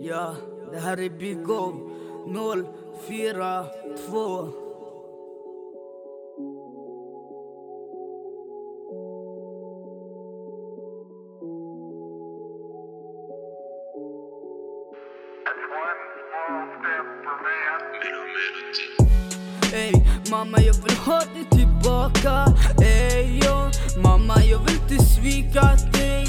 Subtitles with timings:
[0.00, 0.34] Ja,
[0.72, 1.72] det här är Big O
[3.06, 4.48] 042
[19.72, 19.92] Ey,
[20.30, 22.46] mamma jag vill ha dig tillbaka
[22.82, 23.70] Ey, yo.
[24.02, 26.26] Mamma jag vill inte svika dig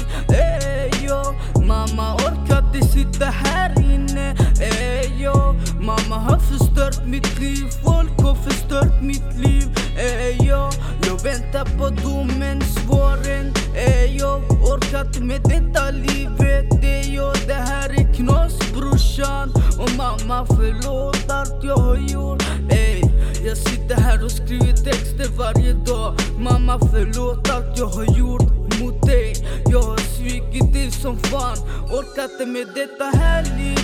[15.00, 16.82] Orkar med detta livet.
[16.82, 19.52] Det jag Det här är knas brorsan.
[19.78, 22.42] Och mamma förlåt allt jag har gjort.
[22.70, 23.02] Ey,
[23.44, 26.14] jag sitter här och skriver texter varje dag.
[26.38, 29.34] Mamma förlåt allt jag har gjort mot dig.
[29.70, 31.56] Jag har svikit dig som fan.
[31.90, 33.79] Orkat med detta här livet.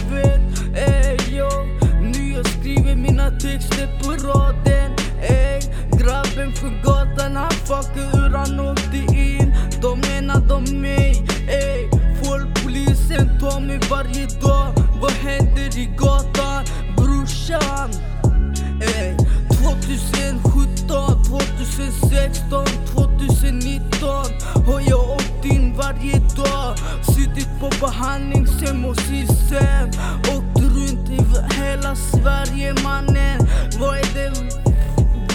[22.26, 24.10] 16, 2019
[24.66, 26.76] har jag åkt in varje dag.
[27.02, 31.20] Suttit på behandlingshem och system Åkt runt i
[31.54, 33.48] hela Sverige mannen.
[33.80, 34.32] Vad är det,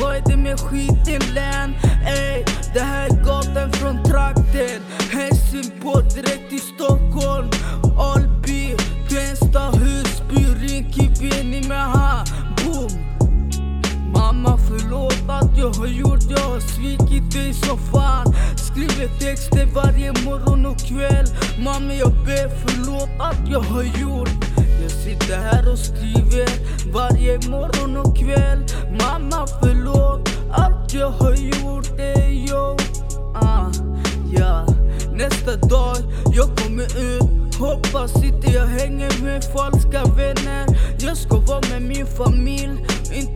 [0.02, 1.76] vad är det med skiten län?
[2.06, 4.82] Ey, det här är gatan från trakten.
[5.12, 7.41] Helsingborg direkt till Stockholm.
[15.82, 16.06] Vad jag?
[16.06, 18.34] Har gjort, jag svikit dig som fan.
[18.56, 21.26] Skriver texter varje morgon och kväll.
[21.64, 24.30] Mamma jag ber förlåt allt jag har gjort.
[24.82, 26.50] Jag sitter här och skriver
[26.94, 28.66] varje morgon och kväll.
[28.90, 32.78] Mamma förlåt allt jag har gjort, ey yo.
[33.36, 33.72] Ah,
[34.38, 34.70] yeah.
[35.14, 35.98] Nästa dag
[36.36, 37.56] jag kommer ut.
[37.62, 40.66] Hoppas inte jag hänger med falska vänner.
[41.00, 42.81] Jag ska vara med min familj,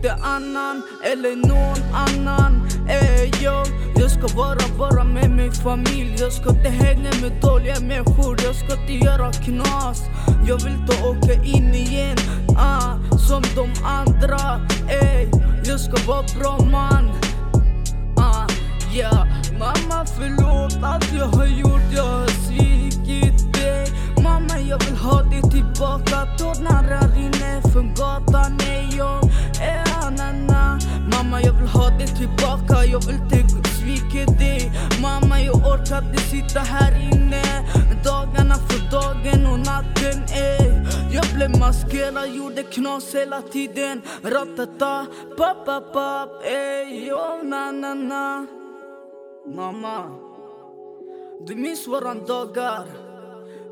[0.06, 3.66] inte annan eller någon annan är jag.
[3.96, 6.16] Jag ska vara bara med min familj.
[6.18, 10.02] Jag ska inte hänga med dåliga människor, jag ska inte göra knas.
[10.48, 12.16] Jag vill inte åka in igen,
[12.56, 15.28] ah, som de andra Ey,
[15.64, 17.10] jag ska vara bra man.
[18.16, 18.46] Ah,
[18.94, 19.26] yeah.
[19.58, 21.45] Mamma förlåt allt jag har
[32.06, 34.72] aldrig tillbaka, jag vill inte svika dig
[35.02, 37.42] Mamma jag orkade sitta här inne.
[38.04, 44.02] Dagarna för dagen och natten ey Jag blev maskerad, gjorde knas hela tiden.
[44.22, 45.06] Ratata,
[45.36, 48.46] pap pap pap, ey yo na na na.
[49.46, 50.10] Mamma,
[51.46, 52.84] du minns våran dagar.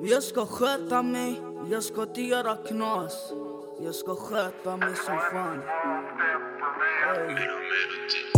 [0.02, 1.40] Jag ska sköta mig,
[1.70, 3.32] jag ska inte göra knas.
[3.80, 5.62] Jag ska sköta mig som fan
[7.16, 8.33] Ey.